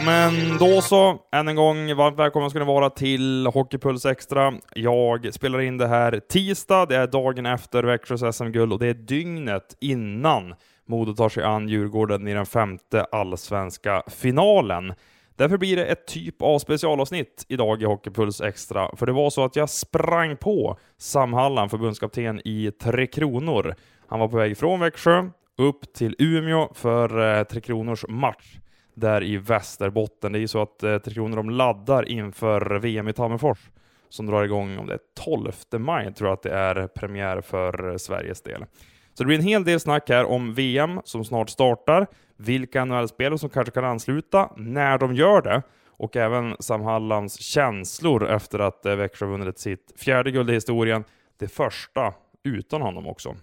Ja 0.00 0.06
men 0.06 0.58
då 0.58 0.80
så, 0.80 1.18
än 1.32 1.48
en 1.48 1.56
gång 1.56 1.96
varmt 1.96 2.18
välkomna 2.18 2.50
ska 2.50 2.58
ni 2.58 2.64
vara 2.64 2.90
till 2.90 3.46
Hockeypuls 3.46 4.06
Extra. 4.06 4.52
Jag 4.74 5.34
spelar 5.34 5.60
in 5.60 5.78
det 5.78 5.86
här 5.86 6.20
tisdag, 6.28 6.86
det 6.86 6.96
är 6.96 7.06
dagen 7.06 7.46
efter 7.46 7.82
Växjös 7.82 8.36
SM-guld 8.36 8.72
och 8.72 8.78
det 8.78 8.86
är 8.86 8.94
dygnet 8.94 9.76
innan 9.80 10.54
Modo 10.88 11.14
tar 11.14 11.28
sig 11.28 11.44
an 11.44 11.68
Djurgården 11.68 12.28
i 12.28 12.34
den 12.34 12.46
femte 12.46 13.06
allsvenska 13.12 14.02
finalen. 14.06 14.94
Därför 15.36 15.58
blir 15.58 15.76
det 15.76 15.84
ett 15.84 16.06
typ 16.06 16.42
av 16.42 16.58
specialavsnitt 16.58 17.44
idag 17.48 17.82
i 17.82 17.84
Hockeypuls 17.84 18.40
Extra, 18.40 18.96
för 18.96 19.06
det 19.06 19.12
var 19.12 19.30
så 19.30 19.44
att 19.44 19.56
jag 19.56 19.70
sprang 19.70 20.36
på 20.36 20.78
Sam 20.98 21.32
Hallan, 21.32 21.70
förbundskapten 21.70 22.40
i 22.44 22.70
Tre 22.82 23.06
Kronor. 23.06 23.74
Han 24.08 24.20
var 24.20 24.28
på 24.28 24.36
väg 24.36 24.58
från 24.58 24.80
Växjö 24.80 25.30
upp 25.58 25.92
till 25.92 26.16
Umeå 26.18 26.68
för 26.74 27.38
eh, 27.38 27.44
Tre 27.44 27.60
Kronors 27.60 28.04
match 28.08 28.56
där 29.00 29.22
i 29.22 29.36
Västerbotten. 29.36 30.32
Det 30.32 30.38
är 30.38 30.40
ju 30.40 30.48
så 30.48 30.62
att 30.62 30.82
eh, 30.82 30.98
Tre 30.98 31.14
Kronor 31.14 31.36
de 31.36 31.50
laddar 31.50 32.08
inför 32.08 32.78
VM 32.78 33.08
i 33.08 33.12
Tammerfors 33.12 33.58
som 34.08 34.26
drar 34.26 34.44
igång 34.44 34.78
om 34.78 34.86
det 34.86 34.94
är 34.94 35.00
12 35.24 35.52
maj, 35.72 36.14
tror 36.14 36.28
jag 36.28 36.36
att 36.36 36.42
det 36.42 36.54
är 36.54 36.86
premiär 36.86 37.40
för 37.40 37.90
eh, 37.90 37.96
Sveriges 37.96 38.42
del. 38.42 38.64
Så 39.14 39.22
det 39.22 39.26
blir 39.26 39.38
en 39.38 39.44
hel 39.44 39.64
del 39.64 39.80
snack 39.80 40.08
här 40.08 40.24
om 40.24 40.54
VM 40.54 41.00
som 41.04 41.24
snart 41.24 41.50
startar, 41.50 42.06
vilka 42.36 42.84
NHL-spelare 42.84 43.38
som 43.38 43.50
kanske 43.50 43.72
kan 43.72 43.84
ansluta, 43.84 44.50
när 44.56 44.98
de 44.98 45.14
gör 45.14 45.42
det 45.42 45.62
och 45.86 46.16
även 46.16 46.56
Sam 46.60 46.82
Hallands 46.82 47.40
känslor 47.40 48.28
efter 48.28 48.58
att 48.58 48.86
eh, 48.86 48.94
Växjö 48.94 49.26
vunnit 49.26 49.58
sitt 49.58 49.92
fjärde 49.96 50.30
guld 50.30 50.50
i 50.50 50.52
historien, 50.52 51.04
det 51.38 51.48
första 51.48 52.14
utan 52.44 52.82
honom 52.82 53.06
också. 53.06 53.36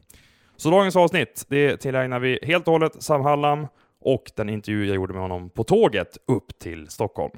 Så 0.58 0.70
dagens 0.70 0.96
avsnitt, 0.96 1.46
det 1.50 1.78
tillägnar 1.78 2.20
vi 2.20 2.40
helt 2.42 2.68
och 2.68 2.72
hållet 2.72 3.04
Sam 3.04 3.22
Hallam 3.22 3.68
och 4.02 4.32
den 4.36 4.50
intervju 4.50 4.86
jag 4.86 4.96
gjorde 4.96 5.14
med 5.14 5.22
honom 5.22 5.50
på 5.50 5.64
tåget 5.64 6.18
upp 6.28 6.60
till 6.60 6.90
Stockholm. 6.90 7.38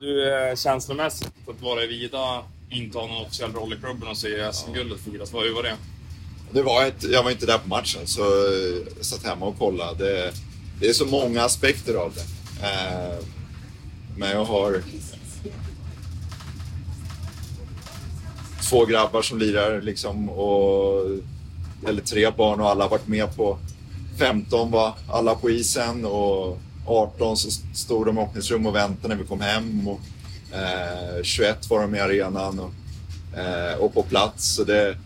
Du, 0.00 0.34
eh, 0.34 0.54
känslomässigt, 0.54 1.32
att 1.48 1.62
vara 1.62 1.84
i 1.84 1.86
Vida, 1.86 2.44
inte 2.70 2.98
ha 2.98 3.06
någon 3.06 3.26
officiell 3.26 3.52
roll 3.52 3.72
i 3.72 3.76
klubben 3.76 4.08
och 4.08 4.16
se 4.16 4.52
SM-guldet 4.52 5.00
firas, 5.00 5.34
hur 5.34 5.54
var 5.54 5.62
det? 5.62 5.76
Det 6.52 6.62
var 6.62 6.86
ett, 6.86 7.04
jag 7.04 7.22
var 7.22 7.30
inte 7.30 7.46
där 7.46 7.58
på 7.58 7.68
matchen, 7.68 8.06
så 8.06 8.20
jag 8.96 9.04
satt 9.04 9.24
hemma 9.24 9.46
och 9.46 9.58
kollade. 9.58 10.04
Det, 10.04 10.32
det 10.80 10.88
är 10.88 10.92
så 10.92 11.06
många 11.06 11.42
aspekter 11.42 11.94
av 11.94 12.14
det. 12.14 12.20
Eh, 12.66 13.24
men 14.16 14.30
jag 14.30 14.44
har 14.44 14.82
två 18.70 18.84
grabbar 18.84 19.22
som 19.22 19.38
lirar, 19.38 19.80
liksom, 19.80 20.28
och, 20.28 21.04
eller 21.86 22.02
tre 22.02 22.30
barn 22.30 22.60
och 22.60 22.68
alla 22.70 22.84
har 22.84 22.90
varit 22.90 23.08
med 23.08 23.36
på 23.36 23.58
15 24.18 24.70
var 24.70 24.94
alla 25.08 25.34
på 25.34 25.50
isen 25.50 26.04
och 26.04 26.58
18 26.86 27.36
så 27.36 27.50
stod 27.74 28.06
de 28.06 28.18
i 28.18 28.20
omklädningsrum 28.20 28.66
och 28.66 28.74
väntade 28.74 29.14
när 29.14 29.22
vi 29.22 29.28
kom 29.28 29.40
hem. 29.40 29.88
Och, 29.88 30.00
eh, 30.56 31.22
21 31.22 31.70
var 31.70 31.80
de 31.80 31.94
i 31.94 32.00
arenan 32.00 32.58
och, 32.58 32.70
eh, 33.38 33.78
och 33.78 33.94
på 33.94 34.02
plats. 34.02 34.54
Så, 34.54 34.64
det, 34.64 34.96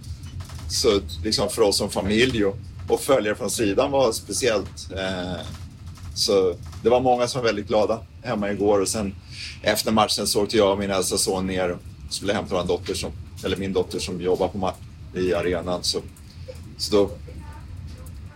så 0.68 1.00
liksom 1.24 1.48
för 1.48 1.62
oss 1.62 1.77
som 1.77 1.90
familj 1.90 2.44
och, 2.44 2.56
och 2.88 3.00
följare 3.00 3.34
från 3.34 3.50
sidan 3.50 3.90
var 3.90 4.12
speciellt. 4.12 4.92
Eh, 4.96 5.40
så 6.14 6.55
det 6.83 6.88
var 6.88 7.00
många 7.00 7.28
som 7.28 7.40
var 7.40 7.46
väldigt 7.46 7.68
glada 7.68 8.00
hemma 8.22 8.50
igår 8.50 8.80
och 8.80 8.88
sen 8.88 9.14
efter 9.62 9.92
matchen 9.92 10.27
så 10.27 10.42
åkte 10.42 10.56
jag 10.56 10.73
och 10.73 10.79
min 10.79 10.90
äldsta 10.90 11.18
son 11.18 11.46
ner 11.46 11.70
och 11.70 11.79
skulle 12.11 12.33
hämta 12.33 12.55
vår 12.55 12.64
dotter 12.64 12.94
som, 12.94 13.11
eller 13.44 13.56
min 13.56 13.73
dotter 13.73 13.98
som 13.98 14.20
jobbar 14.20 14.48
på 14.48 14.73
i 15.14 15.34
arenan. 15.34 15.83
Så, 15.83 16.00
så 16.79 16.96
då 16.96 17.11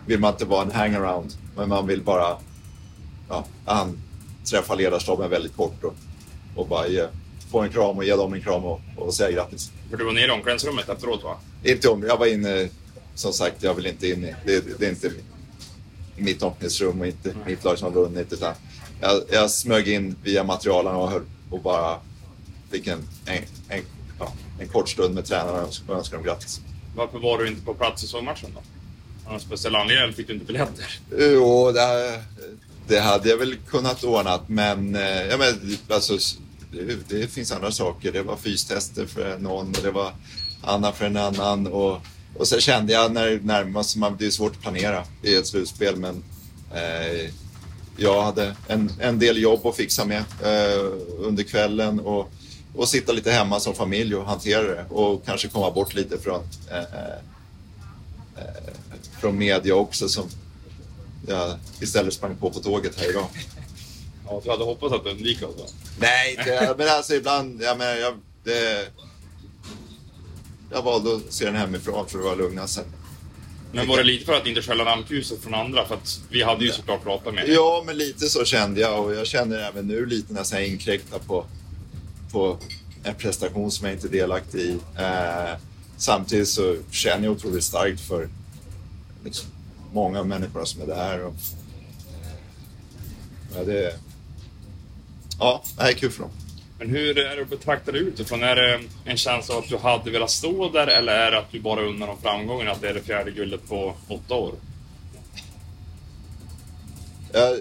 vill 0.07 0.19
man 0.19 0.33
inte 0.33 0.45
vara 0.45 0.61
en 0.61 0.71
hangaround, 0.71 1.33
men 1.55 1.69
man 1.69 1.87
vill 1.87 2.01
bara 2.01 2.37
ja, 3.29 3.45
han 3.65 3.99
träffa 4.49 4.75
ledarstaben 4.75 5.29
väldigt 5.29 5.55
kort 5.55 5.83
och, 5.83 5.95
och 6.55 6.67
bara 6.67 6.87
ge, 6.87 7.07
få 7.51 7.59
en 7.61 7.69
kram 7.69 7.97
och 7.97 8.03
ge 8.03 8.15
dem 8.15 8.33
en 8.33 8.41
kram 8.41 8.65
och, 8.65 8.81
och 8.95 9.13
säga 9.13 9.31
grattis. 9.31 9.71
För 9.89 9.97
du 9.97 10.05
var 10.05 10.13
nere 10.13 10.27
i 10.27 10.31
omklädningsrummet 10.31 10.89
efteråt 10.89 11.23
va? 11.23 11.37
Inte 11.63 11.89
om, 11.89 12.03
jag 12.03 12.17
var 12.17 12.25
inne, 12.25 12.69
som 13.15 13.33
sagt, 13.33 13.63
jag 13.63 13.73
vill 13.73 13.85
inte 13.85 14.07
in 14.09 14.23
i, 14.23 14.35
det, 14.45 14.79
det 14.79 14.85
är 14.85 14.89
inte 14.89 15.11
mitt 16.15 16.43
omklädningsrum 16.43 17.01
och 17.01 17.07
inte 17.07 17.35
mitt 17.45 17.63
lag 17.63 17.77
som 17.77 17.93
har 17.93 18.01
vunnit 18.01 18.33
utan 18.33 18.53
jag, 19.01 19.21
jag 19.31 19.51
smög 19.51 19.87
in 19.87 20.15
via 20.23 20.43
materialen 20.43 20.95
och, 20.95 21.09
höll, 21.11 21.21
och 21.49 21.61
bara 21.61 21.99
fick 22.71 22.87
en, 22.87 23.07
en, 23.25 23.43
en, 23.69 23.83
ja, 24.19 24.33
en 24.59 24.67
kort 24.67 24.89
stund 24.89 25.15
med 25.15 25.25
tränarna 25.25 25.63
och 25.87 25.95
önskade 25.95 26.17
dem 26.17 26.23
grattis. 26.23 26.61
Varför 26.95 27.19
var 27.19 27.37
du 27.37 27.47
inte 27.47 27.65
på 27.65 27.73
plats 27.73 28.13
i 28.13 28.21
matchen 28.21 28.49
då? 28.55 28.61
Någon 29.29 29.39
speciell 29.39 29.75
anledning 29.75 30.13
fick 30.13 30.27
du 30.27 30.33
inte 30.33 30.45
biljetter? 30.45 30.99
Jo, 31.17 31.71
det, 31.71 32.21
det 32.87 32.99
hade 32.99 33.29
jag 33.29 33.37
väl 33.37 33.55
kunnat 33.55 34.03
ordna, 34.03 34.39
men, 34.47 34.95
eh, 34.95 35.27
ja, 35.27 35.37
men 35.37 35.77
alltså, 35.89 36.17
det, 36.71 37.09
det, 37.09 37.27
finns 37.27 37.51
andra 37.51 37.71
saker. 37.71 38.11
Det 38.11 38.21
var 38.21 38.35
fystester 38.35 39.05
för 39.05 39.37
någon 39.37 39.67
och 39.67 39.83
det 39.83 39.91
var 39.91 40.11
Anna 40.61 40.91
för 40.91 41.05
en 41.05 41.17
annan. 41.17 41.67
Och, 41.67 42.01
och 42.37 42.47
sen 42.47 42.61
kände 42.61 42.93
jag 42.93 43.11
när 43.11 43.39
närmast, 43.39 43.95
man, 43.95 44.15
det 44.19 44.25
är 44.25 44.31
svårt 44.31 44.55
att 44.55 44.61
planera 44.61 45.03
i 45.23 45.35
ett 45.35 45.47
slutspel, 45.47 45.95
men 45.95 46.23
eh, 46.73 47.31
jag 47.97 48.21
hade 48.21 48.55
en, 48.67 48.91
en 48.99 49.19
del 49.19 49.37
jobb 49.41 49.65
att 49.65 49.75
fixa 49.75 50.05
med 50.05 50.23
eh, 50.43 50.91
under 51.19 51.43
kvällen 51.43 51.99
och, 51.99 52.31
och 52.75 52.89
sitta 52.89 53.11
lite 53.11 53.31
hemma 53.31 53.59
som 53.59 53.73
familj 53.73 54.15
och 54.15 54.25
hantera 54.25 54.61
det 54.61 54.85
och 54.89 55.25
kanske 55.25 55.47
komma 55.47 55.71
bort 55.71 55.93
lite 55.93 56.17
från 56.17 56.41
eh, 56.71 56.77
eh, 56.77 57.17
eh 58.37 58.67
från 59.19 59.37
media 59.37 59.75
också 59.75 60.09
som 60.09 60.29
jag 61.27 61.57
istället 61.81 62.13
sprang 62.13 62.35
på 62.35 62.51
på 62.51 62.59
tåget 62.59 62.99
här 62.99 63.09
idag. 63.09 63.27
Ja, 64.25 64.41
du 64.43 64.49
hade 64.49 64.63
hoppats 64.63 64.93
att 64.93 65.05
undvika 65.05 65.47
det? 65.47 65.63
Nej, 65.99 66.39
det, 66.45 66.75
men 66.77 66.89
alltså 66.89 67.15
ibland, 67.15 67.61
jag 67.61 67.77
menar, 67.77 67.95
jag, 67.95 68.13
det, 68.43 68.87
jag 70.71 70.81
valde 70.81 71.15
att 71.15 71.33
se 71.33 71.45
den 71.45 71.55
hemifrån 71.55 72.07
för 72.07 72.19
att 72.19 72.25
vara 72.25 72.35
lugna 72.35 72.67
sen. 72.67 72.85
Men 73.71 73.87
var 73.87 73.97
det 73.97 74.03
lite 74.03 74.25
för 74.25 74.33
att 74.33 74.47
inte 74.47 74.61
skälla 74.61 74.85
rampljuset 74.85 75.41
från 75.41 75.53
andra? 75.53 75.85
För 75.85 75.95
att 75.95 76.19
vi 76.29 76.43
hade 76.43 76.65
ju 76.65 76.71
såklart 76.71 77.03
pratat 77.03 77.33
med 77.33 77.45
dig. 77.45 77.53
Ja, 77.53 77.83
men 77.85 77.97
lite 77.97 78.29
så 78.29 78.45
kände 78.45 78.81
jag 78.81 79.05
och 79.05 79.15
jag 79.15 79.27
känner 79.27 79.59
även 79.59 79.87
nu 79.87 80.05
lite 80.05 80.33
nästan 80.33 80.61
inkräkta 80.61 81.19
på, 81.19 81.45
på 82.31 82.57
en 83.03 83.15
prestation 83.15 83.71
som 83.71 83.87
jag 83.87 83.95
inte 83.95 84.07
är 84.07 84.11
delaktig 84.11 84.59
i. 84.59 84.77
Eh, 84.97 85.57
samtidigt 85.97 86.49
så 86.49 86.75
känner 86.91 87.23
jag 87.23 87.35
otroligt 87.35 87.63
starkt 87.63 88.01
för 88.01 88.29
liksom, 89.27 89.49
många 89.93 90.23
människor 90.23 90.65
som 90.65 90.81
är 90.81 90.87
där. 90.87 91.23
Och, 91.25 91.33
ja, 93.55 93.63
det, 93.63 93.99
ja, 95.39 95.63
det 95.77 95.83
är 95.83 95.93
kul 95.93 96.11
för 96.11 96.21
dem. 96.21 96.31
Men 96.79 96.89
hur 96.89 97.17
är 97.17 97.35
det 97.35 97.41
att 97.41 97.49
betrakta 97.49 97.91
det 97.91 97.97
utifrån? 97.97 98.43
Är 98.43 98.55
det 98.55 98.79
en 99.05 99.17
känsla 99.17 99.55
av 99.55 99.63
att 99.63 99.69
du 99.69 99.77
hade 99.77 100.11
velat 100.11 100.29
stå 100.29 100.69
där 100.69 100.87
eller 100.87 101.13
är 101.13 101.31
det 101.31 101.39
att 101.39 101.51
du 101.51 101.59
bara 101.59 101.81
unnar 101.81 102.07
dem 102.07 102.17
framgången, 102.21 102.67
att 102.67 102.81
det 102.81 102.89
är 102.89 102.93
det 102.93 103.01
fjärde 103.01 103.31
guldet 103.31 103.67
på 103.69 103.95
åtta 104.07 104.35
år? 104.35 104.53
Jag, 107.31 107.59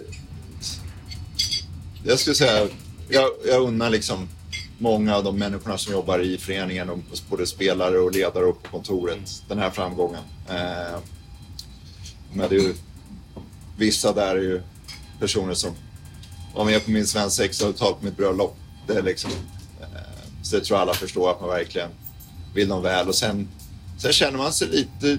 jag 2.04 2.18
skulle 2.18 2.36
säga, 2.36 2.68
jag, 3.08 3.30
jag 3.46 3.62
unnar 3.62 3.90
liksom 3.90 4.28
många 4.78 5.16
av 5.16 5.24
de 5.24 5.38
människorna 5.38 5.78
som 5.78 5.92
jobbar 5.92 6.18
i 6.18 6.38
föreningen, 6.38 7.02
både 7.30 7.46
spelare 7.46 7.98
och 7.98 8.12
ledare 8.12 8.44
och 8.44 8.62
på 8.62 8.70
kontoret, 8.70 9.14
mm. 9.14 9.28
den 9.48 9.58
här 9.58 9.70
framgången. 9.70 10.22
Eh, 10.48 10.98
men 12.32 12.48
det 12.48 12.56
är 12.56 12.60
ju, 12.60 12.74
vissa 13.76 14.12
där 14.12 14.36
är 14.36 14.42
ju 14.42 14.62
personer 15.20 15.54
som 15.54 15.74
var 16.54 16.64
med 16.64 16.84
på 16.84 16.90
min 16.90 17.06
svensexa 17.06 17.68
och 17.68 17.76
talat 17.76 17.98
på 17.98 18.04
mitt 18.04 18.16
bröllop. 18.16 18.56
Det 18.86 18.94
är 18.94 19.02
liksom, 19.02 19.30
eh, 19.80 19.86
så 20.42 20.56
det 20.56 20.64
tror 20.64 20.78
jag 20.78 20.82
alla 20.82 20.94
förstår 20.94 21.30
att 21.30 21.40
man 21.40 21.50
verkligen 21.50 21.90
vill 22.54 22.68
dem 22.68 22.82
väl. 22.82 23.08
Och 23.08 23.14
sen, 23.14 23.48
sen 23.98 24.12
känner 24.12 24.38
man 24.38 24.52
sig 24.52 24.68
lite 24.68 25.18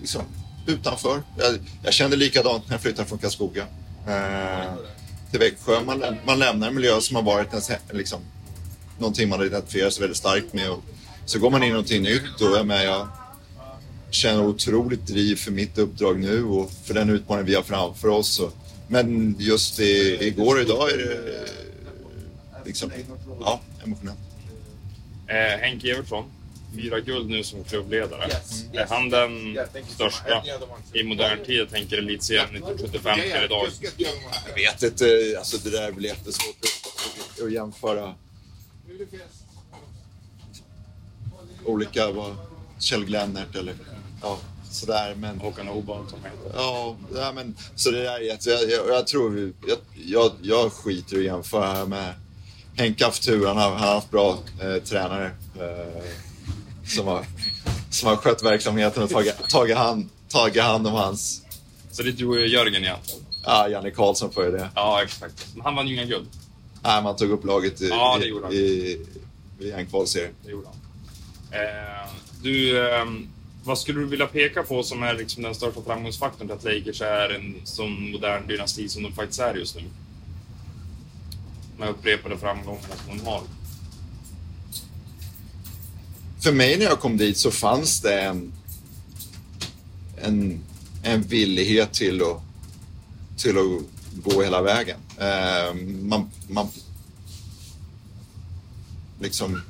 liksom, 0.00 0.22
utanför. 0.66 1.22
Jag, 1.38 1.58
jag 1.84 1.92
kände 1.92 2.16
likadant 2.16 2.68
när 2.68 2.74
jag 2.74 2.82
flyttade 2.82 3.08
från 3.08 3.18
Karlskoga 3.18 3.66
eh, 4.06 4.74
till 5.30 5.40
Växjö. 5.40 5.84
Man, 5.84 6.04
man 6.26 6.38
lämnar 6.38 6.68
en 6.68 6.74
miljö 6.74 7.00
som 7.00 7.16
har 7.16 7.22
varit 7.22 7.48
ens, 7.48 7.70
liksom, 7.92 8.20
någonting 8.98 9.28
man 9.28 9.38
har 9.38 9.46
identifierat 9.46 9.92
sig 9.92 10.00
väldigt 10.00 10.16
starkt 10.16 10.52
med. 10.52 10.70
Och 10.70 10.82
så 11.24 11.38
går 11.38 11.50
man 11.50 11.62
in 11.62 11.68
i 11.68 11.72
någonting 11.72 12.02
nytt 12.02 12.40
och 12.40 12.56
jag, 12.56 12.66
med, 12.66 12.86
jag 12.86 13.08
känner 14.14 14.46
otroligt 14.46 15.06
driv 15.06 15.36
för 15.36 15.50
mitt 15.50 15.78
uppdrag 15.78 16.18
nu 16.18 16.44
och 16.44 16.70
för 16.84 16.94
den 16.94 17.10
utmaning 17.10 17.46
vi 17.46 17.54
har 17.54 17.62
framför 17.62 18.08
oss. 18.08 18.40
Men 18.88 19.36
just 19.38 19.80
i, 19.80 20.18
igår 20.20 20.54
och 20.54 20.60
idag 20.60 20.90
är 20.90 20.96
det 20.96 21.48
liksom, 22.64 22.90
ja, 23.40 23.60
emotionellt. 23.84 24.18
Eh, 25.26 25.60
Henke 25.60 25.90
Evertsson, 25.90 26.24
fyra 26.76 27.00
guld 27.00 27.30
nu 27.30 27.44
som 27.44 27.64
klubbledare. 27.64 28.24
Mm. 28.24 28.78
Är 28.78 28.86
han 28.88 29.10
den 29.10 29.58
största 29.88 30.42
i 30.92 31.02
modern 31.02 31.44
tid? 31.44 31.56
Jag 31.56 31.70
tänker 31.70 31.98
elitserien 31.98 32.44
1975 32.44 33.18
till 33.20 33.44
idag. 33.44 33.66
Jag 34.48 34.54
vet 34.54 34.82
inte, 34.82 35.34
alltså 35.38 35.56
det 35.56 35.70
där 35.70 35.88
är 35.88 35.92
väl 35.92 36.04
jättesvårt 36.04 36.56
att, 36.62 37.42
att 37.42 37.52
jämföra 37.52 38.14
olika, 41.64 42.10
vad, 42.10 42.36
Kjell 42.78 43.04
Glennert 43.04 43.56
eller 43.56 43.74
ja, 44.22 44.38
sådär. 44.70 45.14
Men, 45.14 45.38
Håkan 45.40 45.68
Oborn 45.68 46.08
som 46.10 46.18
heter. 46.24 46.50
Ja, 46.60 46.96
ja 47.14 47.32
men, 47.32 47.56
så 47.74 47.90
det 47.90 48.02
där 48.02 48.14
är 48.14 48.20
jätte, 48.20 48.50
jag, 48.50 48.62
jag, 48.70 48.88
jag 48.88 49.06
tror, 49.06 49.30
vi- 49.30 49.52
jag, 49.66 49.78
jag, 50.06 50.32
jag 50.42 50.72
skiter 50.72 51.16
i 51.16 51.18
att 51.18 51.24
jämföra 51.24 51.66
här 51.72 51.86
med 51.86 52.14
Henke 52.76 53.04
har 53.04 53.08
haft 53.10 53.22
tur, 53.24 53.46
han 53.46 53.56
har, 53.56 53.70
han 53.70 53.78
har 53.80 53.94
haft 53.94 54.10
bra 54.10 54.38
eh, 54.62 54.82
tränare 54.82 55.30
eh, 55.60 56.02
som, 56.86 57.06
har, 57.06 57.26
som 57.90 58.08
har 58.08 58.16
skött 58.16 58.42
verksamheten 58.42 59.02
och 59.02 59.10
tagit, 59.10 59.48
tagit, 59.48 59.76
hand, 59.76 60.08
tagit 60.28 60.62
hand 60.62 60.86
om 60.86 60.92
hans, 60.92 61.42
Så 61.92 62.02
det 62.02 62.08
är 62.08 62.12
du 62.12 62.26
och 62.26 62.46
Jörgen 62.46 62.84
egentligen? 62.84 63.20
ja, 63.44 63.68
Janne 63.68 63.90
Karlsson 63.90 64.32
för 64.32 64.52
det. 64.52 64.68
Ja, 64.74 65.02
exakt. 65.02 65.46
Men 65.54 65.64
han 65.64 65.74
vann 65.76 65.88
ju 65.88 65.94
inga 65.94 66.04
guld. 66.04 66.26
Nej, 66.82 67.02
man 67.02 67.16
tog 67.16 67.30
upp 67.30 67.44
laget 67.44 67.80
i, 67.82 67.88
Ja, 67.88 68.18
det 68.20 68.26
gjorde 68.26 68.44
han. 68.46 68.52
i, 68.54 68.56
i, 68.56 69.06
i 69.66 69.70
en 69.72 69.86
kvalserie. 69.86 70.30
Det 70.44 70.50
gjorde 70.50 70.66
han. 70.68 70.76
Eh, 71.60 72.10
du, 72.42 72.86
eh, 72.88 73.04
vad 73.64 73.78
skulle 73.78 74.00
du 74.00 74.06
vilja 74.06 74.26
peka 74.26 74.62
på 74.62 74.82
som 74.82 75.02
är 75.02 75.14
liksom 75.14 75.42
den 75.42 75.54
största 75.54 75.82
framgångsfaktorn 75.82 76.48
till 76.48 76.56
att 76.56 76.64
Lakers 76.64 77.00
är 77.00 77.28
en 77.28 77.54
sån 77.64 78.10
modern 78.10 78.46
dynasti 78.46 78.88
som 78.88 79.02
de 79.02 79.12
faktiskt 79.12 79.40
är 79.40 79.54
just 79.54 79.76
nu? 79.76 79.82
Med 81.78 81.88
upprepade 81.88 82.38
framgångar 82.38 82.80
som 83.06 83.18
de 83.18 83.24
har. 83.24 83.42
För 86.40 86.52
mig 86.52 86.78
när 86.78 86.84
jag 86.84 87.00
kom 87.00 87.16
dit 87.16 87.38
så 87.38 87.50
fanns 87.50 88.00
det 88.00 88.20
en, 88.20 88.52
en, 90.22 90.60
en 91.02 91.22
villighet 91.22 91.92
till 91.92 92.22
att, 92.22 92.42
till 93.36 93.58
att 93.58 93.82
gå 94.24 94.42
hela 94.42 94.62
vägen. 94.62 94.98
Eh, 95.18 95.74
man, 96.02 96.30
man, 96.48 96.68
liksom, 99.20 99.62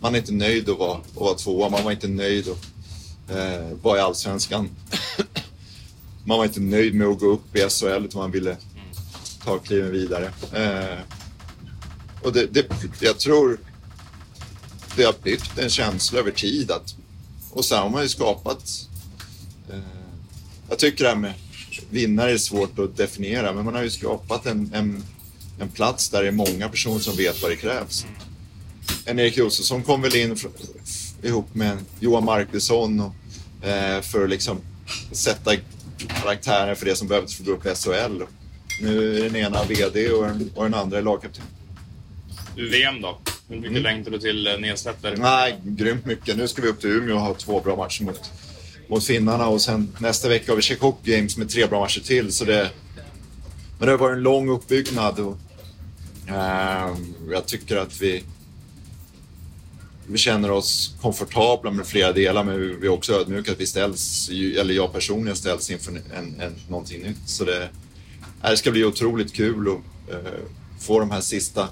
man 0.00 0.14
är 0.14 0.18
inte 0.18 0.32
nöjd 0.32 0.68
att 0.68 0.78
vara, 0.78 0.98
att 0.98 1.16
vara 1.16 1.34
tvåa, 1.34 1.68
man 1.68 1.84
var 1.84 1.92
inte 1.92 2.08
nöjd 2.08 2.48
att 2.48 2.66
eh, 3.28 3.76
var 3.82 3.96
i 3.96 4.00
Allsvenskan. 4.00 4.70
man 6.24 6.38
var 6.38 6.44
inte 6.44 6.60
nöjd 6.60 6.94
med 6.94 7.06
att 7.06 7.18
gå 7.18 7.26
upp 7.26 7.56
i 7.56 7.60
SHL 7.68 8.04
utan 8.04 8.20
man 8.20 8.30
ville 8.30 8.56
ta 9.44 9.58
kliven 9.58 9.92
vidare. 9.92 10.32
Eh, 10.52 10.98
och 12.22 12.32
det, 12.32 12.46
det, 12.46 12.66
jag 13.00 13.18
tror 13.18 13.60
det 14.96 15.04
har 15.04 15.14
byggt 15.22 15.58
en 15.58 15.70
känsla 15.70 16.18
över 16.18 16.30
tid. 16.30 16.70
Att, 16.70 16.94
och 17.50 17.64
sen 17.64 17.78
har 17.78 17.90
man 17.90 18.02
ju 18.02 18.08
skapat... 18.08 18.88
Eh, 19.70 19.78
jag 20.68 20.78
tycker 20.78 21.04
det 21.04 21.10
här 21.10 21.16
med 21.16 21.34
vinnare 21.90 22.32
är 22.32 22.38
svårt 22.38 22.78
att 22.78 22.96
definiera, 22.96 23.52
men 23.52 23.64
man 23.64 23.74
har 23.74 23.82
ju 23.82 23.90
skapat 23.90 24.46
en, 24.46 24.70
en, 24.74 25.04
en 25.60 25.68
plats 25.68 26.08
där 26.08 26.22
det 26.22 26.28
är 26.28 26.32
många 26.32 26.68
personer 26.68 26.98
som 26.98 27.16
vet 27.16 27.42
vad 27.42 27.50
det 27.50 27.56
krävs. 27.56 28.06
En 29.04 29.18
Erik 29.18 29.36
Josefsson 29.36 29.82
kom 29.82 30.02
väl 30.02 30.16
in 30.16 30.36
ihop 31.22 31.54
med 31.54 31.78
Johan 32.00 32.24
Markusson 32.24 33.00
och, 33.00 33.66
eh, 33.68 34.00
för 34.00 34.24
att 34.24 34.30
liksom 34.30 34.58
sätta 35.12 35.52
karaktären 36.22 36.76
för 36.76 36.86
det 36.86 36.96
som 36.96 37.08
behövdes 37.08 37.34
för 37.36 37.42
att 37.42 37.46
gå 37.46 37.52
upp 37.52 37.66
i 37.66 37.74
SHL. 37.74 38.22
Nu 38.82 39.18
är 39.18 39.22
den 39.24 39.36
ena 39.36 39.64
VD 39.64 40.10
och 40.10 40.24
den, 40.24 40.50
och 40.54 40.64
den 40.64 40.74
andra 40.74 40.98
är 40.98 41.02
lagkapten. 41.02 41.44
VM 42.56 43.00
då? 43.02 43.18
Hur 43.48 43.56
mycket 43.56 43.70
Mm. 43.70 43.82
längtar 43.82 44.10
du 44.10 44.18
till 44.18 44.46
eh, 44.46 44.58
nedsläpp? 44.58 44.96
Nej, 45.16 45.60
grymt 45.64 46.06
mycket. 46.06 46.36
Nu 46.36 46.48
ska 46.48 46.62
vi 46.62 46.68
upp 46.68 46.80
till 46.80 46.90
Umeå 46.90 47.14
och 47.14 47.20
ha 47.20 47.34
två 47.34 47.60
bra 47.60 47.76
matcher 47.76 48.04
mot, 48.04 48.20
mot 48.88 49.04
finnarna 49.04 49.46
och 49.48 49.60
sen 49.60 49.94
nästa 49.98 50.28
vecka 50.28 50.52
har 50.52 50.56
vi 50.56 50.74
Hockey 50.80 51.16
Games 51.16 51.36
med 51.36 51.50
tre 51.50 51.66
bra 51.66 51.80
matcher 51.80 52.00
till. 52.00 52.32
Så 52.32 52.44
det, 52.44 52.70
men 53.78 53.86
det 53.86 53.92
har 53.92 53.98
varit 53.98 54.16
en 54.16 54.22
lång 54.22 54.48
uppbyggnad 54.48 55.18
och 55.20 55.36
ehm, 56.28 57.14
jag 57.30 57.46
tycker 57.46 57.76
att 57.76 58.00
vi, 58.00 58.22
vi 60.08 60.18
känner 60.18 60.50
oss 60.50 60.94
komfortabla 61.00 61.70
med 61.70 61.86
flera 61.86 62.12
delar 62.12 62.44
men 62.44 62.80
vi 62.80 62.86
är 62.86 62.90
också 62.90 63.12
ödmjuka 63.12 63.52
att 63.52 63.60
vi 63.60 63.66
ställs, 63.66 64.28
eller 64.30 64.74
jag 64.74 64.92
personligen 64.92 65.36
ställs 65.36 65.70
inför 65.70 65.92
en, 65.92 66.40
en, 66.40 66.54
någonting 66.68 67.02
nytt. 67.02 67.16
Så 67.26 67.44
det, 67.44 67.68
det 68.42 68.56
ska 68.56 68.70
bli 68.70 68.84
otroligt 68.84 69.34
kul 69.34 69.68
att 69.68 70.14
eh, 70.14 70.32
få 70.80 71.00
de 71.00 71.10
här 71.10 71.20
sista 71.20 71.68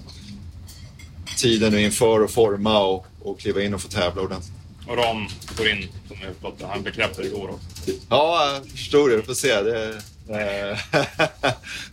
tiden 1.36 1.72
nu 1.72 1.82
inför 1.82 2.24
att 2.24 2.30
forma 2.30 2.78
och, 2.78 3.06
och 3.22 3.40
kliva 3.40 3.62
in 3.62 3.74
och 3.74 3.80
få 3.80 3.88
tävla 3.88 4.22
ordentligt. 4.22 4.52
Och 4.88 4.96
Ram 4.96 5.26
går 5.58 5.68
in, 5.68 5.88
som 6.08 6.16
jag 6.22 6.32
förstått 6.32 6.58
det. 6.58 6.66
Han 6.66 6.82
bekräftade 6.82 7.28
igår 7.28 7.48
också. 7.50 7.90
Ja, 8.08 8.52
jag 8.54 8.70
förstår 8.70 9.10
det. 9.10 9.16
Vi 9.16 9.22
får 9.22 9.34
se. 9.34 9.62
Det, 9.62 9.88
eh, 10.28 10.78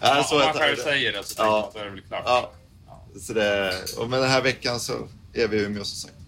ja, 0.01 0.23
så 0.29 0.35
Om 0.35 0.41
han 0.41 0.53
själv 0.53 0.75
säger 0.75 1.11
det 1.11 1.23
så 1.23 1.33
Ja. 1.37 1.71
då 1.73 1.79
är 1.79 1.85
det 1.85 1.91
väl 1.91 2.01
klart. 2.01 2.23
Ja, 2.25 2.53
så 3.21 3.33
det, 3.33 3.73
och 3.97 4.09
med 4.09 4.21
den 4.21 4.29
här 4.29 4.41
veckan 4.41 4.79
så 4.79 5.07
är 5.33 5.47
vi 5.47 5.57
i 5.57 5.61
Umeå 5.61 5.83
som 5.83 5.97
sagt. 5.97 6.22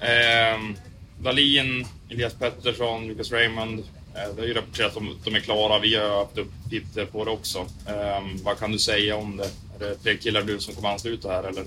Eh, 0.00 0.76
Dahlin, 1.22 1.86
Elias 2.08 2.34
Pettersson, 2.34 3.06
Lucas 3.08 3.32
Raymond. 3.32 3.78
Eh, 4.14 4.34
det 4.34 4.40
har 4.40 4.48
ju 4.48 4.54
rapporterats 4.54 4.96
om 4.96 5.10
att 5.10 5.24
de 5.24 5.34
är 5.34 5.40
klara. 5.40 5.78
Vi 5.78 5.96
har 5.96 6.18
haft 6.18 6.38
uppgifter 6.38 7.06
på 7.06 7.24
det 7.24 7.30
också. 7.30 7.58
Ehm, 7.86 8.42
vad 8.44 8.58
kan 8.58 8.72
du 8.72 8.78
säga 8.78 9.16
om 9.16 9.36
det? 9.36 9.50
Är 9.84 9.88
det 9.88 10.02
fler 10.02 10.16
killar 10.16 10.42
du 10.42 10.60
som 10.60 10.74
kommer 10.74 10.88
ansluta 10.88 11.28
här 11.28 11.42
eller? 11.42 11.64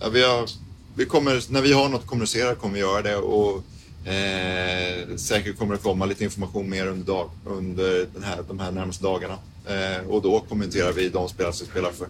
Ja, 0.00 0.08
vi 0.08 0.22
har, 0.22 0.48
vi 0.94 1.06
kommer, 1.06 1.52
när 1.52 1.62
vi 1.62 1.72
har 1.72 1.88
något 1.88 2.00
att 2.00 2.06
kommunicera 2.06 2.54
kommer 2.54 2.74
vi 2.74 2.80
göra 2.80 3.02
det 3.02 3.16
och 3.16 3.62
eh, 4.08 5.16
säkert 5.16 5.58
kommer 5.58 5.74
det 5.74 5.82
komma 5.82 6.06
lite 6.06 6.24
information 6.24 6.70
mer 6.70 6.86
under, 6.86 7.06
dag, 7.06 7.30
under 7.44 8.06
den 8.14 8.22
här, 8.22 8.38
de 8.48 8.58
här 8.58 8.70
närmaste 8.70 9.04
dagarna. 9.04 9.38
Eh, 9.66 10.08
och 10.08 10.22
då 10.22 10.40
kommenterar 10.40 10.92
vi 10.92 11.08
de 11.08 11.28
spelare 11.28 11.52
som 11.52 11.66
spelar 11.66 11.92
för 11.92 12.08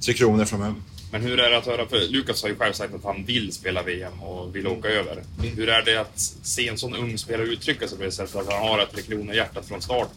Tre 0.00 0.14
Kronor 0.14 0.44
framöver. 0.44 0.74
Men 1.12 1.22
hur 1.22 1.40
är 1.40 1.50
det 1.50 1.58
att 1.58 1.66
höra? 1.66 1.86
För 1.86 2.08
Lukas 2.08 2.42
har 2.42 2.48
ju 2.48 2.56
själv 2.56 2.72
sagt 2.72 2.94
att 2.94 3.04
han 3.04 3.24
vill 3.24 3.52
spela 3.52 3.82
VM 3.82 4.22
och 4.22 4.56
vill 4.56 4.66
åka 4.66 4.88
över. 4.88 5.22
Hur 5.42 5.68
är 5.68 5.84
det 5.84 5.96
att 6.00 6.20
se 6.42 6.68
en 6.68 6.78
sån 6.78 6.94
ung 6.94 7.18
spelare 7.18 7.46
uttrycka 7.46 7.88
sig 7.88 7.98
på 7.98 8.04
det 8.04 8.12
sättet? 8.12 8.36
Att 8.36 8.52
han 8.52 8.68
har 8.68 8.78
ett 8.78 8.92
Tre 8.92 9.02
Kronor-hjärtat 9.02 9.66
från 9.66 9.82
start? 9.82 10.08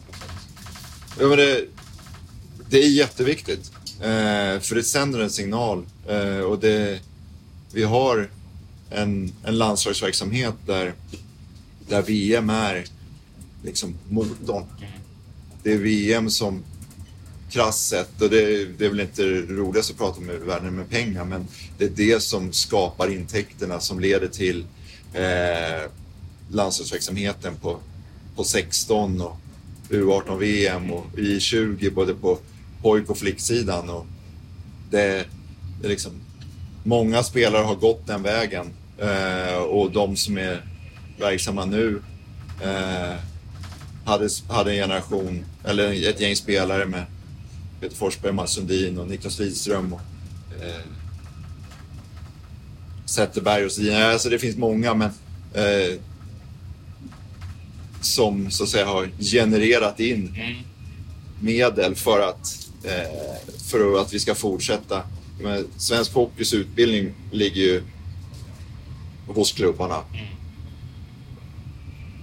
Ja, 1.20 1.26
men 1.26 1.38
det, 1.38 1.64
det 2.70 2.78
är 2.78 2.88
jätteviktigt. 2.88 3.72
Eh, 4.00 4.60
för 4.60 4.74
det 4.74 4.82
sänder 4.82 5.20
en 5.20 5.30
signal. 5.30 5.86
Eh, 6.08 6.38
och 6.38 6.58
det, 6.58 7.00
vi 7.72 7.82
har 7.82 8.30
en, 8.90 9.32
en 9.44 9.58
landslagsverksamhet 9.58 10.54
där, 10.66 10.94
där 11.88 12.02
VM 12.02 12.50
är 12.50 12.84
liksom 13.64 13.94
motorn. 14.08 14.64
Det 15.62 15.72
är 15.72 15.78
VM 15.78 16.30
som 16.30 16.62
krasst 17.52 17.88
sett, 17.88 18.22
och 18.22 18.30
det, 18.30 18.64
det 18.64 18.84
är 18.84 18.88
väl 18.88 19.00
inte 19.00 19.22
det 19.22 19.54
roligaste 19.54 19.92
att 19.92 19.98
prata 19.98 20.18
om 20.18 20.30
i 20.30 20.36
världen 20.36 20.76
med 20.76 20.90
pengar, 20.90 21.24
men 21.24 21.46
det 21.78 21.84
är 21.84 21.88
det 21.88 22.22
som 22.22 22.52
skapar 22.52 23.12
intäkterna 23.12 23.80
som 23.80 24.00
leder 24.00 24.28
till 24.28 24.66
eh, 25.14 25.90
landslagsverksamheten 26.50 27.54
på, 27.56 27.78
på 28.36 28.44
16 28.44 29.20
och 29.20 29.36
U18-VM 29.88 30.90
och 30.90 31.06
I20 31.16 31.94
både 31.94 32.14
på 32.14 32.38
pojk 32.82 33.10
och 33.10 33.18
flicksidan. 33.18 33.90
Och 33.90 34.06
det, 34.90 35.26
det 35.80 35.86
är 35.86 35.90
liksom, 35.90 36.12
många 36.84 37.22
spelare 37.22 37.64
har 37.64 37.74
gått 37.74 38.06
den 38.06 38.22
vägen 38.22 38.66
eh, 38.98 39.56
och 39.56 39.90
de 39.90 40.16
som 40.16 40.38
är 40.38 40.64
verksamma 41.18 41.64
nu 41.64 42.02
eh, 42.62 43.16
hade, 44.04 44.28
hade 44.48 44.70
en 44.70 44.76
generation, 44.76 45.44
eller 45.64 46.08
ett 46.10 46.20
gäng 46.20 46.36
spelare 46.36 46.86
med 46.86 47.04
Peter 47.82 47.96
Forsberg, 47.96 48.32
Mats 48.32 48.52
Sundin 48.52 48.98
och 48.98 49.08
Niklas 49.08 49.38
Lidström 49.38 49.92
och 49.92 50.00
eh, 50.62 50.84
Zetterberg 53.04 53.64
och 53.64 53.72
så 53.72 53.82
vidare. 53.82 54.12
Alltså 54.12 54.28
det 54.28 54.38
finns 54.38 54.56
många 54.56 54.94
men 54.94 55.10
eh, 55.54 55.98
som 58.00 58.50
så 58.50 58.62
att 58.64 58.68
säga 58.68 58.86
har 58.86 59.10
genererat 59.18 60.00
in 60.00 60.34
Mm. 60.36 60.56
medel 61.40 61.94
för 61.94 62.20
att, 62.28 62.68
eh, 62.84 63.52
för 63.68 64.00
att 64.00 64.14
vi 64.14 64.20
ska 64.20 64.34
fortsätta. 64.34 65.02
Men 65.40 65.66
svensk 65.76 66.12
hockeys 66.12 66.54
utbildning 66.54 67.14
ligger 67.32 67.62
ju 67.62 67.82
hos 69.26 69.52
klubbarna. 69.52 69.96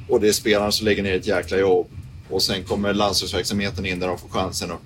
Och 0.09 0.19
det 0.21 0.27
är 0.27 0.33
spelarna 0.33 0.71
som 0.71 0.85
lägger 0.85 1.03
ner 1.03 1.15
ett 1.15 1.27
jäkla 1.27 1.57
jobb. 1.57 1.87
Och 2.29 2.43
sen 2.43 2.63
kommer 2.63 2.93
landslagsverksamheten 2.93 3.85
in 3.85 3.99
där 3.99 4.07
de 4.07 4.17
får 4.17 4.29
chansen 4.29 4.71
att 4.71 4.81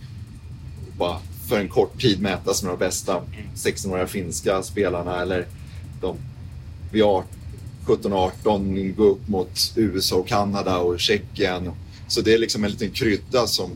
bara 0.98 1.20
för 1.48 1.60
en 1.60 1.70
kort 1.70 2.02
tid 2.02 2.22
mätas 2.22 2.64
med 2.64 2.72
de 2.72 2.80
bästa 2.80 3.22
16-åriga 3.56 4.08
finska 4.08 4.64
spelarna 4.64 5.22
eller 5.22 5.48
de 6.02 6.18
vid 6.92 7.04
17-18 7.86 8.96
gå 8.96 9.04
upp 9.04 9.28
mot 9.28 9.74
USA 9.76 10.16
och 10.16 10.28
Kanada 10.28 10.78
och 10.78 11.00
Tjeckien. 11.00 11.72
Så 12.08 12.22
det 12.22 12.34
är 12.34 12.38
liksom 12.38 12.64
en 12.64 12.72
liten 12.72 12.92
krydda 12.92 13.48
som 13.48 13.72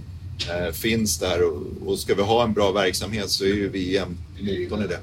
eh, 0.49 0.73
finns 0.73 1.19
där 1.19 1.43
och, 1.43 1.87
och 1.87 1.99
ska 1.99 2.15
vi 2.15 2.21
ha 2.21 2.43
en 2.43 2.53
bra 2.53 2.71
verksamhet 2.71 3.29
så 3.29 3.43
är 3.43 3.53
ju 3.53 3.69
VM 3.69 4.17
motorn 4.39 4.83
i 4.83 4.87
det. 4.87 4.99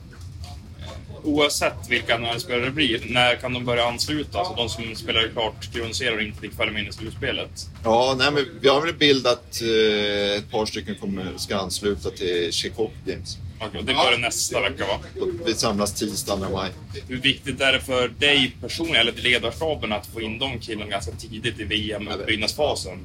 Oavsett 1.24 1.88
vilka 1.88 2.18
NHL-spelare 2.18 2.64
det 2.64 2.70
blir, 2.70 3.02
när 3.08 3.36
kan 3.36 3.52
de 3.52 3.64
börja 3.64 3.84
ansluta? 3.84 4.38
Alltså 4.38 4.54
de 4.54 4.68
som 4.68 4.94
spelar 4.94 5.28
klart 5.28 5.72
grundserien 5.72 6.14
och 6.14 6.22
inte 6.22 6.40
fick 6.40 6.52
följa 6.52 6.72
med 6.72 6.82
in 6.82 6.88
i 6.88 6.92
slutspelet. 6.92 7.66
Ja, 7.84 8.14
nej, 8.18 8.32
men 8.32 8.44
vi 8.60 8.68
har 8.68 8.80
väl 8.80 8.94
bildat 8.94 9.60
eh, 9.62 10.36
ett 10.36 10.50
par 10.50 10.66
stycken 10.66 10.94
kommer, 10.94 11.32
ska 11.36 11.56
ansluta 11.56 12.10
till 12.10 12.52
Hockey 12.76 13.12
Games. 13.12 13.38
Okay, 13.68 13.82
det 13.82 13.94
börjar 13.94 14.18
nästa 14.18 14.60
vecka 14.60 14.86
va? 14.86 15.26
Vi 15.44 15.54
samlas 15.54 15.94
tisdag 15.94 16.36
maj. 16.36 16.70
Hur 17.08 17.20
viktigt 17.20 17.60
är 17.60 17.72
det 17.72 17.80
för 17.80 18.08
dig 18.08 18.56
personligen, 18.60 19.00
eller 19.00 19.12
ledarstaben, 19.12 19.92
att 19.92 20.06
få 20.06 20.20
in 20.20 20.38
de 20.38 20.58
killarna 20.58 20.90
ganska 20.90 21.12
tidigt 21.12 21.60
i 21.60 21.64
VM-uppbyggnadsfasen? 21.64 22.98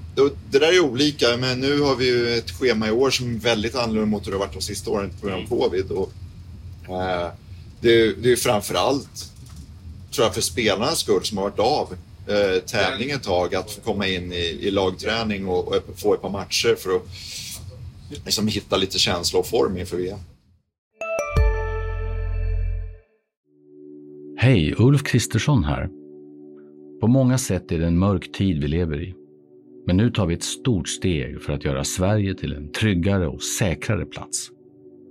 Det 0.50 0.60
där 0.60 0.74
är 0.74 0.80
olika, 0.80 1.38
men 1.38 1.60
nu 1.60 1.82
har 1.82 1.96
vi 1.96 2.06
ju 2.06 2.38
ett 2.38 2.52
schema 2.52 2.88
i 2.88 2.92
år 2.92 3.10
som 3.10 3.36
är 3.36 3.40
väldigt 3.40 3.76
annorlunda 3.76 4.06
mot 4.06 4.28
hur 4.28 4.32
det 4.32 4.38
har 4.38 4.46
varit 4.46 4.54
de 4.54 4.62
sista 4.62 4.92
åren 4.92 5.12
på 5.22 5.28
grund 5.28 5.34
av 5.34 5.40
mm. 5.40 5.50
covid. 5.50 5.92
Och, 5.92 6.12
äh, 6.90 7.32
det, 7.82 8.24
det 8.24 8.32
är 8.32 8.36
framför 8.36 8.76
allt, 8.76 9.32
tror 10.12 10.26
jag, 10.26 10.34
för 10.34 10.42
spelarnas 10.42 11.00
skull 11.00 11.24
som 11.24 11.38
har 11.38 11.44
varit 11.44 11.60
av 11.60 11.96
eh, 12.28 12.62
tävling 12.62 13.10
ett 13.10 13.24
tag, 13.24 13.56
att 13.56 13.72
få 13.72 13.82
komma 13.82 14.08
in 14.08 14.34
i, 14.34 14.58
i 14.62 14.72
lagträning 14.72 15.48
och, 15.48 15.68
och, 15.68 15.84
få 15.96 16.14
ett 16.14 16.22
par 16.22 16.30
matcher 16.30 16.76
för 16.76 16.96
att 16.96 17.06
liksom, 18.26 18.48
hitta 18.48 18.78
lite 18.78 19.00
känsla 19.00 19.40
och 19.40 19.48
form 19.48 19.78
inför 19.78 19.98
VM. 19.98 20.20
Hej, 24.38 24.76
Ulf 24.78 25.04
Kristersson 25.04 25.64
här. 25.64 25.90
På 27.02 27.08
många 27.08 27.38
sätt 27.38 27.72
är 27.72 27.80
det 27.80 27.88
en 27.88 28.00
mörk 28.00 28.32
tid 28.32 28.62
vi 28.62 28.68
lever 28.68 29.02
i. 29.02 29.16
Men 29.88 29.98
nu 29.98 30.12
tar 30.12 30.26
vi 30.26 30.34
ett 30.34 30.44
stort 30.44 30.88
steg 30.88 31.42
för 31.42 31.54
att 31.54 31.66
göra 31.66 31.84
Sverige 31.84 32.36
till 32.36 32.54
en 32.54 32.72
tryggare 32.72 33.28
och 33.28 33.44
säkrare 33.44 34.06
plats. 34.06 34.50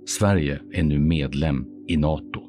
Sverige 0.07 0.61
är 0.73 0.83
nu 0.83 0.99
medlem 0.99 1.65
i 1.87 1.97
Nato. 1.97 2.48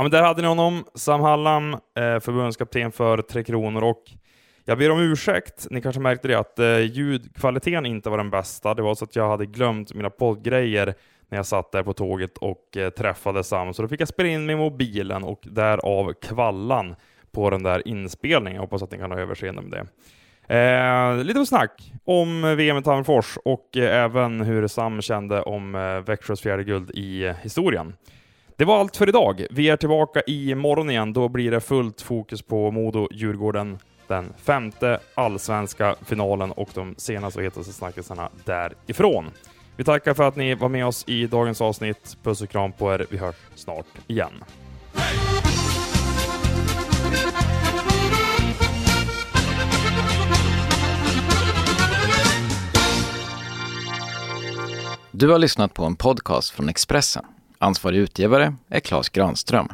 Ja, 0.00 0.04
men 0.04 0.10
där 0.10 0.22
hade 0.22 0.42
ni 0.42 0.48
honom, 0.48 0.84
Sam 0.94 1.20
Hallam, 1.20 1.72
eh, 1.72 2.20
förbundskapten 2.20 2.92
för 2.92 3.22
Tre 3.22 3.44
Kronor 3.44 3.84
och 3.84 4.02
jag 4.64 4.78
ber 4.78 4.90
om 4.90 5.00
ursäkt, 5.00 5.66
ni 5.70 5.82
kanske 5.82 6.00
märkte 6.00 6.28
det, 6.28 6.38
att 6.38 6.58
eh, 6.58 6.78
ljudkvaliteten 6.78 7.86
inte 7.86 8.10
var 8.10 8.16
den 8.16 8.30
bästa. 8.30 8.74
Det 8.74 8.82
var 8.82 8.94
så 8.94 9.04
att 9.04 9.16
jag 9.16 9.28
hade 9.28 9.46
glömt 9.46 9.94
mina 9.94 10.10
poddgrejer 10.10 10.94
när 11.28 11.38
jag 11.38 11.46
satt 11.46 11.72
där 11.72 11.82
på 11.82 11.92
tåget 11.92 12.38
och 12.38 12.76
eh, 12.76 12.90
träffade 12.90 13.44
Sam, 13.44 13.74
så 13.74 13.82
då 13.82 13.88
fick 13.88 14.00
jag 14.00 14.08
spela 14.08 14.28
in 14.28 14.46
med 14.46 14.58
mobilen 14.58 15.24
och 15.24 15.40
därav 15.42 16.12
kvallan 16.12 16.94
på 17.32 17.50
den 17.50 17.62
där 17.62 17.88
inspelningen. 17.88 18.54
Jag 18.54 18.62
hoppas 18.62 18.82
att 18.82 18.90
ni 18.90 18.98
kan 18.98 19.10
ha 19.10 19.18
överseende 19.18 19.62
med 19.62 19.70
det. 19.70 19.86
Eh, 20.56 21.24
lite 21.24 21.46
snack 21.46 21.92
om 22.04 22.56
VM 22.56 22.76
i 22.76 22.82
Tammerfors 22.82 23.38
och 23.44 23.76
eh, 23.76 24.04
även 24.04 24.40
hur 24.40 24.66
Sam 24.66 25.02
kände 25.02 25.42
om 25.42 25.74
eh, 25.74 26.00
Växjös 26.00 26.40
fjärde 26.40 26.64
guld 26.64 26.90
i 26.90 27.24
eh, 27.24 27.34
historien. 27.42 27.92
Det 28.60 28.66
var 28.66 28.80
allt 28.80 28.96
för 28.96 29.08
idag. 29.08 29.46
Vi 29.50 29.68
är 29.68 29.76
tillbaka 29.76 30.22
i 30.26 30.54
morgon 30.54 30.90
igen. 30.90 31.12
Då 31.12 31.28
blir 31.28 31.50
det 31.50 31.60
fullt 31.60 32.00
fokus 32.00 32.42
på 32.42 32.70
Modo-Djurgården 32.70 33.78
den 34.06 34.32
femte 34.36 34.98
allsvenska 35.14 35.96
finalen 36.04 36.52
och 36.52 36.68
de 36.74 36.94
senaste 36.98 37.38
och 37.38 37.44
hetaste 37.44 37.72
snackisarna 37.72 38.28
därifrån. 38.44 39.30
Vi 39.76 39.84
tackar 39.84 40.14
för 40.14 40.28
att 40.28 40.36
ni 40.36 40.54
var 40.54 40.68
med 40.68 40.86
oss 40.86 41.04
i 41.08 41.26
dagens 41.26 41.60
avsnitt. 41.60 42.16
Puss 42.22 42.42
och 42.42 42.48
kram 42.48 42.72
på 42.72 42.94
er. 42.94 43.06
Vi 43.10 43.18
hörs 43.18 43.34
snart 43.54 43.86
igen. 44.06 44.44
Du 55.10 55.28
har 55.28 55.38
lyssnat 55.38 55.74
på 55.74 55.84
en 55.84 55.96
podcast 55.96 56.50
från 56.50 56.68
Expressen. 56.68 57.24
Ansvarig 57.62 57.98
utgivare 57.98 58.54
är 58.68 58.80
Klas 58.80 59.08
Granström. 59.08 59.68